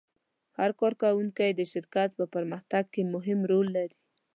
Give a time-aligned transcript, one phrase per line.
[0.57, 3.97] هر کارکوونکی د شرکت په پرمختګ کې مهم رول لري.